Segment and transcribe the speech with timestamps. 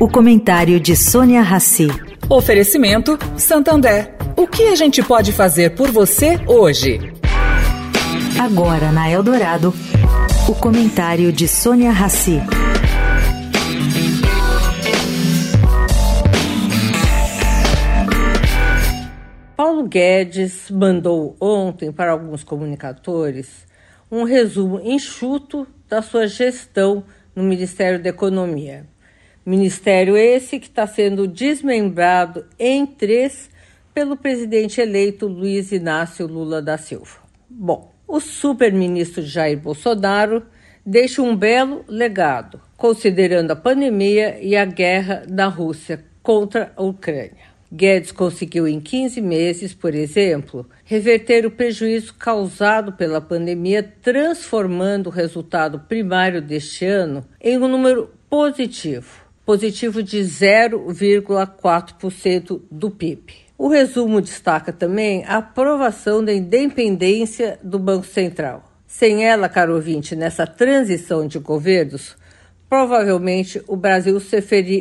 [0.00, 1.88] O comentário de Sônia Rassi.
[2.30, 4.14] Oferecimento Santander.
[4.36, 7.00] O que a gente pode fazer por você hoje?
[8.40, 9.74] Agora na Eldorado,
[10.48, 12.38] o comentário de Sônia Rassi.
[19.56, 23.66] Paulo Guedes mandou ontem para alguns comunicadores
[24.08, 27.02] um resumo enxuto da sua gestão
[27.34, 28.86] no Ministério da Economia.
[29.48, 33.48] Ministério esse que está sendo desmembrado em três
[33.94, 37.16] pelo presidente eleito Luiz Inácio Lula da Silva.
[37.48, 40.42] Bom, o super-ministro Jair Bolsonaro
[40.84, 47.48] deixa um belo legado, considerando a pandemia e a guerra da Rússia contra a Ucrânia.
[47.72, 55.10] Guedes conseguiu em 15 meses, por exemplo, reverter o prejuízo causado pela pandemia, transformando o
[55.10, 63.32] resultado primário deste ano em um número positivo, positivo de 0,4% do PIB.
[63.56, 68.70] O resumo destaca também a aprovação da independência do Banco Central.
[68.86, 72.14] Sem ela, caro ouvinte, nessa transição de governos,
[72.68, 74.20] provavelmente o Brasil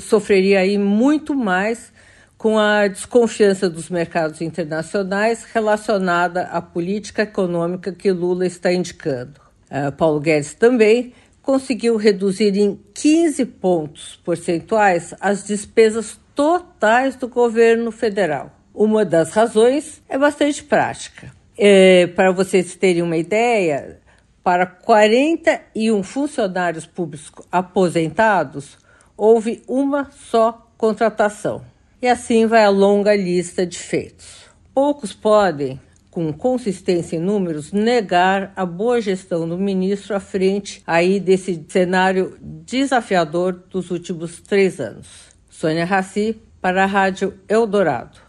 [0.00, 1.92] sofreria, aí muito mais
[2.36, 9.40] com a desconfiança dos mercados internacionais relacionada à política econômica que Lula está indicando.
[9.70, 11.12] Uh, Paulo Guedes também
[11.48, 18.52] conseguiu reduzir em 15 pontos percentuais as despesas totais do governo federal.
[18.74, 21.32] Uma das razões é bastante prática.
[21.56, 23.98] É, para vocês terem uma ideia,
[24.44, 28.76] para 41 funcionários públicos aposentados,
[29.16, 31.64] houve uma só contratação.
[32.02, 34.44] E assim vai a longa lista de feitos.
[34.74, 41.20] Poucos podem, com consistência em números, negar a boa gestão do ministro à frente aí
[41.20, 45.06] desse cenário desafiador dos últimos três anos.
[45.48, 48.27] Sônia Raci, para a Rádio Eldorado.